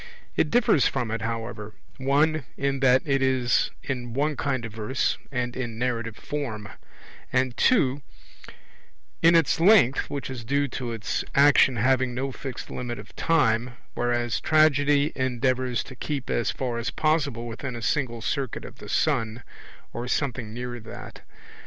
It 0.35 0.49
differs 0.49 0.87
from 0.87 1.11
it, 1.11 1.21
however, 1.21 1.75
(1) 1.97 2.43
in 2.57 2.79
that 2.79 3.03
it 3.05 3.21
is 3.21 3.69
in 3.83 4.15
one 4.15 4.35
kind 4.35 4.65
of 4.65 4.73
verse 4.73 5.19
and 5.31 5.55
in 5.55 5.77
narrative 5.77 6.15
form; 6.17 6.69
and 7.31 7.55
(2) 7.55 8.01
in 9.21 9.35
its 9.35 9.59
length 9.59 10.09
which 10.09 10.31
is 10.31 10.43
due 10.43 10.67
to 10.69 10.91
its 10.91 11.23
action 11.35 11.75
having 11.75 12.15
no 12.15 12.31
fixed 12.31 12.71
limit 12.71 12.97
of 12.97 13.15
time, 13.15 13.75
whereas 13.93 14.41
Tragedy 14.41 15.11
endeavours 15.15 15.83
to 15.83 15.95
keep 15.95 16.31
as 16.31 16.49
far 16.49 16.79
as 16.79 16.89
possible 16.89 17.45
within 17.47 17.75
a 17.75 17.81
single 17.83 18.23
circuit 18.23 18.65
of 18.65 18.79
the 18.79 18.89
sun, 18.89 19.43
or 19.93 20.07
something 20.07 20.51
near 20.51 20.79
that. 20.79 21.21